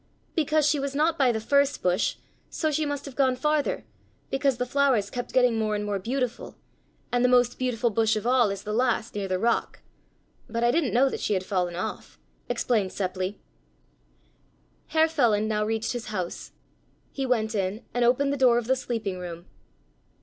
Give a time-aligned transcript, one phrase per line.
[0.33, 2.15] "Because she was not by the first bush,
[2.49, 3.85] so she must have gone farther,
[4.31, 6.55] because the flowers keep getting more and more beautiful,
[7.11, 9.81] and the most beautiful bush of all is the last near the rock.
[10.49, 12.17] But I didn't know that she had fallen off,"
[12.49, 13.35] explained Seppli.
[14.87, 16.51] Herr Feland now reached his house.
[17.11, 19.45] He went in and opened the door of the sleeping room.